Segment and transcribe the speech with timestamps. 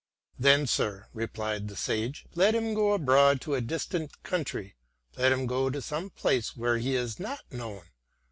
[0.49, 4.75] "Then, sir," replied the sage," let him go abroad to a distant country,
[5.15, 7.83] let him go to some place where he is not known.